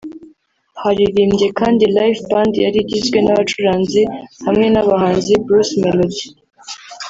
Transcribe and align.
Haririmbye 0.81 1.47
kandi 1.59 1.83
Live 1.95 2.21
Band 2.29 2.53
yari 2.65 2.77
igizwe 2.83 3.17
n’abacuranzi 3.21 4.01
hamwe 4.45 4.67
n’abahanzi 4.73 5.33
Bruce 5.45 5.75
Melody 5.83 6.23